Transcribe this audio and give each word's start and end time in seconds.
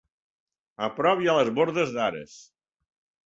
A 0.85 0.87
prop 0.99 1.19
hi 1.25 1.29
ha 1.29 1.35
les 1.39 1.53
bordes 1.59 1.93
d'Ares. 1.97 2.33